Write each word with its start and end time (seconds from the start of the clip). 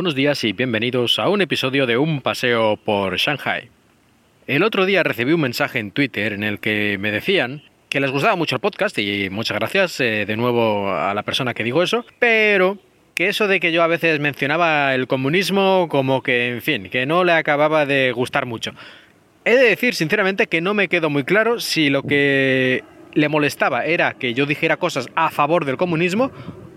Buenos 0.00 0.14
días 0.14 0.42
y 0.44 0.54
bienvenidos 0.54 1.18
a 1.18 1.28
un 1.28 1.42
episodio 1.42 1.84
de 1.84 1.98
Un 1.98 2.22
paseo 2.22 2.78
por 2.78 3.18
Shanghai. 3.18 3.68
El 4.46 4.62
otro 4.62 4.86
día 4.86 5.02
recibí 5.02 5.34
un 5.34 5.42
mensaje 5.42 5.78
en 5.78 5.90
Twitter 5.90 6.32
en 6.32 6.42
el 6.42 6.58
que 6.58 6.96
me 6.98 7.10
decían 7.10 7.62
que 7.90 8.00
les 8.00 8.10
gustaba 8.10 8.34
mucho 8.34 8.56
el 8.56 8.62
podcast 8.62 8.98
y 8.98 9.28
muchas 9.28 9.58
gracias 9.58 10.00
eh, 10.00 10.24
de 10.24 10.38
nuevo 10.38 10.90
a 10.90 11.12
la 11.12 11.22
persona 11.22 11.52
que 11.52 11.64
dijo 11.64 11.82
eso, 11.82 12.06
pero 12.18 12.78
que 13.14 13.28
eso 13.28 13.46
de 13.46 13.60
que 13.60 13.72
yo 13.72 13.82
a 13.82 13.88
veces 13.88 14.20
mencionaba 14.20 14.94
el 14.94 15.06
comunismo 15.06 15.86
como 15.90 16.22
que, 16.22 16.48
en 16.48 16.62
fin, 16.62 16.88
que 16.88 17.04
no 17.04 17.22
le 17.22 17.32
acababa 17.32 17.84
de 17.84 18.10
gustar 18.12 18.46
mucho. 18.46 18.72
He 19.44 19.54
de 19.54 19.64
decir 19.64 19.94
sinceramente 19.94 20.46
que 20.46 20.62
no 20.62 20.72
me 20.72 20.88
quedó 20.88 21.10
muy 21.10 21.24
claro 21.24 21.60
si 21.60 21.90
lo 21.90 22.04
que 22.04 22.84
le 23.12 23.28
molestaba 23.28 23.84
era 23.84 24.14
que 24.14 24.32
yo 24.32 24.46
dijera 24.46 24.78
cosas 24.78 25.10
a 25.14 25.30
favor 25.30 25.66
del 25.66 25.76
comunismo 25.76 26.32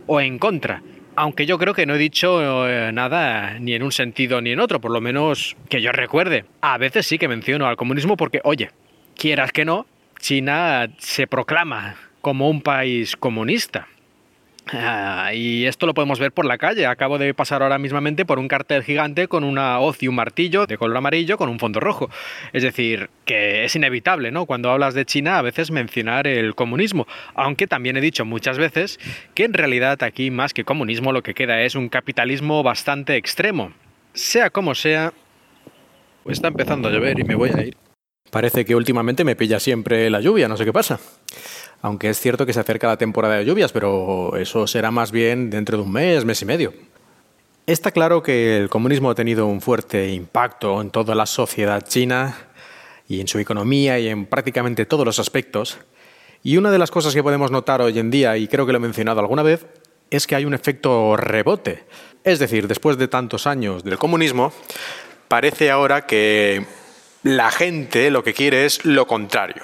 o 0.08 0.20
en 0.20 0.40
contra. 0.40 0.84
Aunque 1.16 1.46
yo 1.46 1.58
creo 1.58 1.74
que 1.74 1.86
no 1.86 1.96
he 1.96 1.98
dicho 2.00 2.68
eh, 2.68 2.92
nada 2.92 3.60
ni 3.60 3.74
en 3.74 3.84
un 3.84 3.92
sentido 3.92 4.42
ni 4.42 4.52
en 4.52 4.60
otro, 4.60 4.82
por 4.82 4.92
lo 4.92 5.02
menos 5.02 5.56
que 5.70 5.82
yo 5.82 5.92
recuerde. 5.92 6.46
A 6.62 6.78
veces 6.78 7.06
sí 7.06 7.18
que 7.18 7.28
menciono 7.28 7.68
al 7.68 7.76
comunismo 7.76 8.18
porque, 8.18 8.42
oye, 8.44 8.72
quieras 9.16 9.52
que 9.52 9.66
no, 9.66 9.86
China 10.20 10.88
se 10.98 11.28
proclama 11.28 11.96
como 12.22 12.50
un 12.50 12.62
país 12.62 13.16
comunista. 13.16 13.88
Ah, 14.72 15.32
y 15.34 15.66
esto 15.66 15.86
lo 15.86 15.94
podemos 15.94 16.20
ver 16.20 16.32
por 16.32 16.46
la 16.46 16.58
calle. 16.58 16.86
Acabo 16.86 17.18
de 17.18 17.34
pasar 17.34 17.62
ahora 17.62 17.78
mismamente 17.78 18.26
por 18.26 18.40
un 18.40 18.48
cartel 18.48 18.84
gigante 18.84 19.28
con 19.28 19.44
una 19.44 19.80
hoz 19.80 20.02
y 20.02 20.08
un 20.08 20.16
martillo 20.16 20.66
de 20.66 20.78
color 20.78 20.98
amarillo 20.98 21.38
con 21.38 21.50
un 21.50 21.60
fondo 21.60 21.80
rojo. 21.80 22.10
Es 22.54 22.64
decir, 22.64 23.10
que 23.26 23.66
es 23.66 23.76
inevitable, 23.76 24.32
¿no? 24.32 24.46
Cuando 24.46 24.72
hablas 24.72 24.94
de 24.94 25.06
China 25.06 25.38
a 25.38 25.42
veces 25.42 25.70
mencionar 25.70 26.28
el 26.28 26.56
comunismo. 26.56 27.08
Aunque 27.36 27.68
también 27.68 27.98
he 27.98 28.02
dicho 28.02 28.26
muchas 28.26 28.58
veces 28.58 29.00
que 29.36 29.44
en 29.44 29.54
realidad 29.54 30.02
aquí 30.02 30.32
más 30.32 30.54
que 30.54 30.64
comunismo 30.64 31.12
lo 31.12 31.24
que 31.24 31.34
queda 31.34 31.62
es 31.62 31.76
un 31.76 31.90
capitalismo 31.90 32.64
bastante 32.64 33.18
extremo. 33.18 33.74
Sea 34.14 34.50
como 34.50 34.76
sea... 34.76 35.14
Está 36.26 36.48
empezando 36.48 36.88
a 36.88 36.92
llover 36.92 37.20
y 37.20 37.26
me 37.26 37.36
voy 37.36 37.50
a 37.50 37.64
ir. 37.64 37.76
Parece 38.34 38.66
que 38.66 38.76
últimamente 38.76 39.24
me 39.24 39.36
pilla 39.36 39.60
siempre 39.60 40.10
la 40.10 40.20
lluvia, 40.20 40.48
no 40.48 40.58
sé 40.58 40.66
qué 40.66 40.74
pasa. 40.74 41.00
Aunque 41.84 42.10
es 42.10 42.20
cierto 42.20 42.48
que 42.48 42.54
se 42.54 42.60
acerca 42.60 42.88
la 42.88 42.98
temporada 42.98 43.36
de 43.36 43.46
lluvias, 43.46 43.72
pero 43.72 44.36
eso 44.38 44.66
será 44.66 44.90
más 44.90 45.12
bien 45.12 45.52
dentro 45.52 45.78
de 45.78 45.84
un 45.84 45.92
mes, 45.92 46.26
mes 46.26 46.42
y 46.42 46.46
medio. 46.46 46.74
Está 47.68 47.92
claro 47.92 48.24
que 48.24 48.58
el 48.58 48.70
comunismo 48.70 49.12
ha 49.12 49.14
tenido 49.14 49.46
un 49.46 49.62
fuerte 49.62 50.12
impacto 50.12 50.82
en 50.82 50.90
toda 50.90 51.14
la 51.14 51.28
sociedad 51.28 51.88
china 51.88 52.36
y 53.08 53.22
en 53.22 53.28
su 53.28 53.38
economía 53.38 54.00
y 54.00 54.08
en 54.08 54.26
prácticamente 54.26 54.88
todos 54.88 55.06
los 55.06 55.20
aspectos. 55.20 55.78
Y 56.42 56.58
una 56.58 56.72
de 56.72 56.80
las 56.80 56.90
cosas 56.90 57.14
que 57.14 57.22
podemos 57.22 57.52
notar 57.52 57.84
hoy 57.84 58.00
en 58.00 58.10
día, 58.10 58.36
y 58.36 58.48
creo 58.48 58.66
que 58.66 58.72
lo 58.72 58.80
he 58.80 58.82
mencionado 58.82 59.20
alguna 59.20 59.44
vez, 59.44 59.68
es 60.10 60.26
que 60.26 60.34
hay 60.34 60.46
un 60.46 60.56
efecto 60.56 61.16
rebote. 61.18 61.84
Es 62.24 62.40
decir, 62.40 62.68
después 62.68 62.98
de 62.98 63.08
tantos 63.08 63.46
años 63.46 63.84
del 63.84 64.00
comunismo, 64.00 64.52
parece 65.28 65.70
ahora 65.70 66.08
que 66.08 66.66
la 67.24 67.52
gente 67.52 68.12
lo 68.12 68.24
que 68.24 68.34
quiere 68.34 68.66
es 68.66 68.84
lo 68.86 69.08
contrario. 69.08 69.64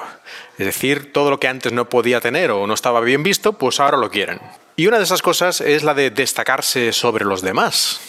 Es 0.58 0.66
decir, 0.66 1.14
todo 1.14 1.30
lo 1.30 1.40
que 1.40 1.48
antes 1.48 1.72
no 1.72 1.90
podía 1.90 2.22
tener 2.22 2.52
o 2.52 2.66
no 2.66 2.74
estaba 2.74 3.02
bien 3.02 3.24
visto, 3.24 3.54
pues 3.54 3.80
ahora 3.80 3.98
lo 3.98 4.10
quieren. 4.10 4.40
Y 4.76 4.88
una 4.88 4.98
de 4.98 5.04
esas 5.04 5.22
cosas 5.22 5.62
es 5.62 5.84
la 5.84 5.94
de 5.94 6.10
destacarse 6.10 6.94
sobre 6.94 7.26
los 7.26 7.42
demás. 7.42 8.00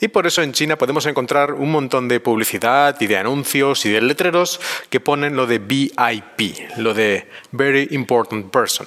Y 0.00 0.08
por 0.08 0.26
eso 0.26 0.42
en 0.42 0.52
China 0.52 0.76
podemos 0.76 1.06
encontrar 1.06 1.52
un 1.52 1.70
montón 1.70 2.08
de 2.08 2.20
publicidad 2.20 2.96
y 3.00 3.06
de 3.06 3.16
anuncios 3.16 3.84
y 3.86 3.90
de 3.90 4.00
letreros 4.00 4.60
que 4.90 5.00
ponen 5.00 5.36
lo 5.36 5.46
de 5.46 5.58
VIP, 5.58 6.78
lo 6.78 6.94
de 6.94 7.28
Very 7.52 7.88
Important 7.90 8.50
Person. 8.50 8.86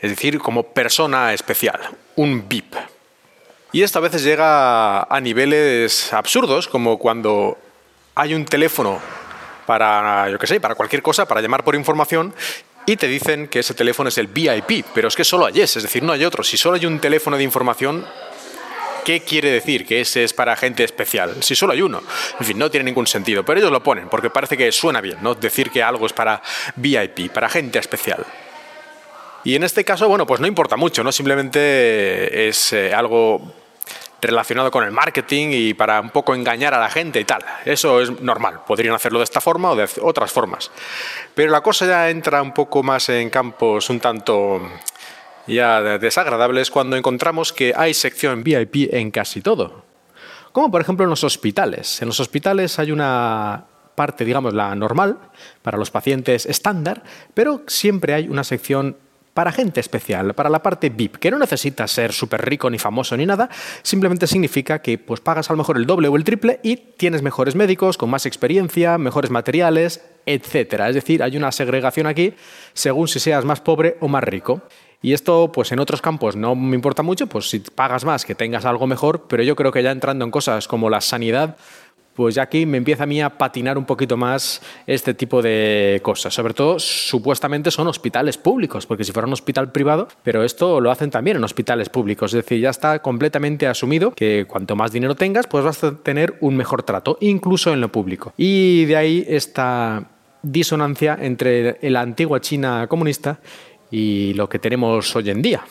Es 0.00 0.10
decir, 0.10 0.38
como 0.38 0.64
persona 0.64 1.32
especial, 1.32 1.80
un 2.16 2.48
VIP. 2.48 2.74
Y 3.72 3.82
esto 3.82 3.98
a 3.98 4.02
veces 4.02 4.22
llega 4.22 5.02
a 5.02 5.20
niveles 5.20 6.12
absurdos, 6.12 6.68
como 6.68 6.98
cuando 6.98 7.56
hay 8.14 8.34
un 8.34 8.44
teléfono 8.44 9.00
para, 9.66 10.28
yo 10.28 10.38
qué 10.38 10.46
sé, 10.46 10.60
para 10.60 10.74
cualquier 10.74 11.02
cosa, 11.02 11.26
para 11.26 11.40
llamar 11.40 11.64
por 11.64 11.74
información, 11.74 12.34
y 12.84 12.96
te 12.96 13.06
dicen 13.06 13.48
que 13.48 13.60
ese 13.60 13.74
teléfono 13.74 14.08
es 14.08 14.18
el 14.18 14.26
VIP, 14.26 14.84
pero 14.92 15.08
es 15.08 15.14
que 15.14 15.24
solo 15.24 15.46
hay 15.46 15.60
ese, 15.60 15.78
es 15.78 15.84
decir, 15.84 16.02
no 16.02 16.12
hay 16.12 16.24
otro. 16.24 16.42
Si 16.42 16.56
solo 16.56 16.76
hay 16.76 16.86
un 16.86 16.98
teléfono 16.98 17.36
de 17.36 17.44
información, 17.44 18.04
¿qué 19.04 19.20
quiere 19.20 19.52
decir 19.52 19.86
que 19.86 20.00
ese 20.00 20.24
es 20.24 20.32
para 20.32 20.56
gente 20.56 20.82
especial? 20.82 21.42
Si 21.42 21.54
solo 21.54 21.74
hay 21.74 21.82
uno. 21.82 22.02
En 22.40 22.46
fin, 22.46 22.58
no 22.58 22.70
tiene 22.70 22.84
ningún 22.84 23.06
sentido, 23.06 23.44
pero 23.44 23.60
ellos 23.60 23.70
lo 23.70 23.82
ponen 23.82 24.08
porque 24.08 24.30
parece 24.30 24.56
que 24.56 24.72
suena 24.72 25.00
bien, 25.00 25.18
¿no? 25.22 25.36
Decir 25.36 25.70
que 25.70 25.82
algo 25.82 26.06
es 26.06 26.12
para 26.12 26.42
VIP, 26.74 27.30
para 27.32 27.48
gente 27.48 27.78
especial. 27.78 28.26
Y 29.44 29.54
en 29.54 29.62
este 29.62 29.84
caso, 29.84 30.08
bueno, 30.08 30.26
pues 30.26 30.40
no 30.40 30.46
importa 30.46 30.76
mucho, 30.76 31.04
¿no? 31.04 31.12
Simplemente 31.12 32.48
es 32.48 32.72
eh, 32.72 32.92
algo 32.92 33.54
relacionado 34.22 34.70
con 34.70 34.84
el 34.84 34.92
marketing 34.92 35.48
y 35.50 35.74
para 35.74 36.00
un 36.00 36.10
poco 36.10 36.34
engañar 36.34 36.72
a 36.72 36.80
la 36.80 36.88
gente 36.88 37.20
y 37.20 37.24
tal. 37.24 37.44
Eso 37.64 38.00
es 38.00 38.20
normal, 38.20 38.60
podrían 38.66 38.94
hacerlo 38.94 39.18
de 39.18 39.24
esta 39.24 39.40
forma 39.40 39.72
o 39.72 39.76
de 39.76 39.88
otras 40.00 40.30
formas. 40.30 40.70
Pero 41.34 41.50
la 41.50 41.60
cosa 41.60 41.86
ya 41.86 42.08
entra 42.08 42.40
un 42.40 42.54
poco 42.54 42.82
más 42.82 43.08
en 43.08 43.28
campos 43.28 43.90
un 43.90 43.98
tanto 43.98 44.62
ya 45.48 45.82
desagradables 45.98 46.70
cuando 46.70 46.96
encontramos 46.96 47.52
que 47.52 47.74
hay 47.76 47.94
sección 47.94 48.44
VIP 48.44 48.94
en 48.94 49.10
casi 49.10 49.42
todo. 49.42 49.84
Como 50.52 50.70
por 50.70 50.80
ejemplo 50.80 51.04
en 51.04 51.10
los 51.10 51.24
hospitales. 51.24 52.00
En 52.00 52.08
los 52.08 52.20
hospitales 52.20 52.78
hay 52.78 52.92
una 52.92 53.64
parte, 53.94 54.24
digamos, 54.24 54.54
la 54.54 54.74
normal, 54.74 55.18
para 55.62 55.78
los 55.78 55.90
pacientes 55.90 56.46
estándar, 56.46 57.02
pero 57.34 57.62
siempre 57.66 58.14
hay 58.14 58.28
una 58.28 58.44
sección 58.44 58.96
para 59.34 59.52
gente 59.52 59.80
especial, 59.80 60.34
para 60.34 60.50
la 60.50 60.62
parte 60.62 60.90
VIP, 60.90 61.16
que 61.16 61.30
no 61.30 61.38
necesita 61.38 61.86
ser 61.86 62.12
súper 62.12 62.44
rico 62.44 62.68
ni 62.68 62.78
famoso 62.78 63.16
ni 63.16 63.26
nada, 63.26 63.48
simplemente 63.82 64.26
significa 64.26 64.80
que 64.80 64.98
pues 64.98 65.20
pagas 65.20 65.48
a 65.48 65.52
lo 65.54 65.56
mejor 65.56 65.78
el 65.78 65.86
doble 65.86 66.08
o 66.08 66.16
el 66.16 66.24
triple 66.24 66.60
y 66.62 66.76
tienes 66.76 67.22
mejores 67.22 67.54
médicos, 67.54 67.96
con 67.96 68.10
más 68.10 68.26
experiencia, 68.26 68.98
mejores 68.98 69.30
materiales, 69.30 70.04
etc. 70.26 70.80
Es 70.88 70.94
decir, 70.94 71.22
hay 71.22 71.36
una 71.36 71.52
segregación 71.52 72.06
aquí 72.06 72.34
según 72.74 73.08
si 73.08 73.20
seas 73.20 73.44
más 73.44 73.60
pobre 73.60 73.96
o 74.00 74.08
más 74.08 74.24
rico. 74.24 74.62
Y 75.04 75.14
esto, 75.14 75.50
pues 75.50 75.72
en 75.72 75.80
otros 75.80 76.00
campos 76.00 76.36
no 76.36 76.54
me 76.54 76.76
importa 76.76 77.02
mucho, 77.02 77.26
pues 77.26 77.50
si 77.50 77.58
pagas 77.58 78.04
más, 78.04 78.24
que 78.24 78.36
tengas 78.36 78.64
algo 78.64 78.86
mejor, 78.86 79.26
pero 79.28 79.42
yo 79.42 79.56
creo 79.56 79.72
que 79.72 79.82
ya 79.82 79.90
entrando 79.90 80.24
en 80.24 80.30
cosas 80.30 80.68
como 80.68 80.90
la 80.90 81.00
sanidad, 81.00 81.56
pues 82.14 82.34
ya 82.34 82.42
aquí 82.42 82.66
me 82.66 82.76
empieza 82.76 83.04
a 83.04 83.06
mí 83.06 83.22
a 83.22 83.30
patinar 83.30 83.78
un 83.78 83.84
poquito 83.84 84.16
más 84.16 84.60
este 84.86 85.14
tipo 85.14 85.40
de 85.40 86.00
cosas. 86.02 86.34
Sobre 86.34 86.54
todo, 86.54 86.78
supuestamente 86.78 87.70
son 87.70 87.86
hospitales 87.88 88.36
públicos, 88.36 88.86
porque 88.86 89.04
si 89.04 89.12
fuera 89.12 89.26
un 89.26 89.32
hospital 89.32 89.72
privado, 89.72 90.08
pero 90.22 90.44
esto 90.44 90.80
lo 90.80 90.90
hacen 90.90 91.10
también 91.10 91.38
en 91.38 91.44
hospitales 91.44 91.88
públicos. 91.88 92.32
Es 92.34 92.44
decir, 92.44 92.60
ya 92.60 92.70
está 92.70 93.00
completamente 93.00 93.66
asumido 93.66 94.12
que 94.12 94.46
cuanto 94.46 94.76
más 94.76 94.92
dinero 94.92 95.14
tengas, 95.14 95.46
pues 95.46 95.64
vas 95.64 95.82
a 95.84 95.96
tener 95.96 96.36
un 96.40 96.56
mejor 96.56 96.82
trato, 96.82 97.16
incluso 97.20 97.72
en 97.72 97.80
lo 97.80 97.90
público. 97.90 98.34
Y 98.36 98.84
de 98.84 98.96
ahí 98.96 99.24
esta 99.28 100.08
disonancia 100.42 101.16
entre 101.20 101.78
la 101.90 102.00
antigua 102.00 102.40
China 102.40 102.86
comunista 102.88 103.38
y 103.90 104.34
lo 104.34 104.48
que 104.48 104.58
tenemos 104.58 105.14
hoy 105.16 105.30
en 105.30 105.40
día. 105.40 105.64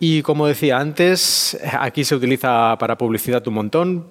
Y 0.00 0.22
como 0.22 0.48
decía 0.48 0.78
antes, 0.78 1.56
aquí 1.78 2.04
se 2.04 2.16
utiliza 2.16 2.76
para 2.78 2.98
publicidad 2.98 3.46
un 3.46 3.54
montón 3.54 4.08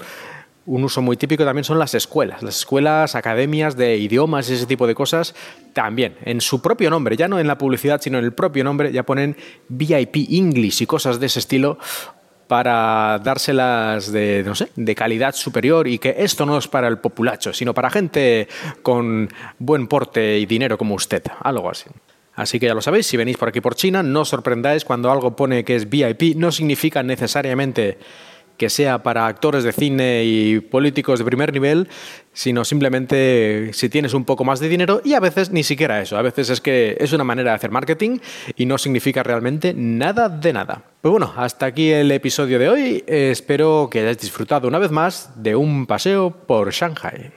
un 0.66 0.84
uso 0.84 1.02
muy 1.02 1.18
típico 1.18 1.44
también 1.44 1.64
son 1.64 1.80
las 1.80 1.96
escuelas, 1.96 2.44
las 2.44 2.58
escuelas, 2.58 3.16
academias 3.16 3.76
de 3.76 3.98
idiomas 3.98 4.50
y 4.50 4.54
ese 4.54 4.66
tipo 4.66 4.86
de 4.88 4.96
cosas 4.96 5.34
también. 5.74 6.16
En 6.24 6.42
su 6.42 6.62
propio 6.62 6.90
nombre, 6.90 7.18
ya 7.18 7.28
no 7.28 7.40
en 7.40 7.48
la 7.48 7.58
publicidad, 7.58 8.02
sino 8.02 8.20
en 8.20 8.26
el 8.26 8.34
propio 8.34 8.64
nombre, 8.64 8.92
ya 8.92 9.04
ponen 9.04 9.36
VIP 9.70 10.18
English 10.30 10.84
y 10.84 10.86
cosas 10.86 11.20
de 11.20 11.26
ese 11.26 11.40
estilo 11.40 11.80
para 12.48 13.18
dárselas 13.24 14.12
de, 14.12 14.44
no 14.46 14.56
sé, 14.56 14.68
de 14.76 14.94
calidad 14.94 15.34
superior 15.34 15.88
y 15.88 15.98
que 15.98 16.16
esto 16.20 16.46
no 16.46 16.58
es 16.58 16.68
para 16.68 16.90
el 16.90 17.00
populacho, 17.00 17.54
sino 17.54 17.74
para 17.74 17.90
gente 17.90 18.48
con 18.84 19.30
buen 19.58 19.88
porte 19.88 20.38
y 20.38 20.46
dinero 20.46 20.78
como 20.78 20.96
usted, 20.96 21.24
algo 21.40 21.70
así. 21.70 21.90
Así 22.36 22.60
que 22.60 22.66
ya 22.68 22.74
lo 22.74 22.82
sabéis, 22.82 23.08
si 23.08 23.18
venís 23.18 23.38
por 23.38 23.50
aquí 23.50 23.62
por 23.62 23.76
China, 23.76 24.04
no 24.04 24.22
os 24.22 24.30
sorprendáis 24.30 24.86
cuando 24.86 25.12
algo 25.12 25.36
pone 25.36 25.64
que 25.64 25.76
es 25.76 25.90
VIP, 25.90 26.36
no 26.36 26.52
significa 26.52 27.04
necesariamente 27.04 28.00
que 28.62 28.70
sea 28.70 29.02
para 29.02 29.26
actores 29.26 29.64
de 29.64 29.72
cine 29.72 30.24
y 30.24 30.60
políticos 30.60 31.18
de 31.18 31.26
primer 31.26 31.52
nivel, 31.52 31.88
sino 32.32 32.64
simplemente 32.64 33.72
si 33.74 33.90
tienes 33.90 34.14
un 34.14 34.24
poco 34.24 34.44
más 34.44 34.60
de 34.60 34.70
dinero 34.70 35.02
y 35.04 35.16
a 35.16 35.20
veces 35.20 35.50
ni 35.50 35.64
siquiera 35.64 36.00
eso, 36.00 36.16
a 36.16 36.22
veces 36.22 36.52
es 36.52 36.62
que 36.62 36.96
es 37.00 37.12
una 37.12 37.24
manera 37.24 37.50
de 37.50 37.56
hacer 37.56 37.72
marketing 37.72 38.20
y 38.56 38.68
no 38.68 38.78
significa 38.78 39.24
realmente 39.24 39.74
nada 39.76 40.30
de 40.30 40.54
nada. 40.54 40.84
Pues 41.02 41.10
bueno, 41.12 41.34
hasta 41.36 41.66
aquí 41.66 41.90
el 41.90 42.12
episodio 42.12 42.60
de 42.60 42.70
hoy, 42.70 43.04
espero 43.08 43.90
que 43.90 44.02
hayáis 44.02 44.20
disfrutado 44.20 44.68
una 44.68 44.78
vez 44.78 44.92
más 44.92 45.32
de 45.42 45.56
un 45.56 45.88
paseo 45.88 46.30
por 46.30 46.72
Shanghai. 46.72 47.32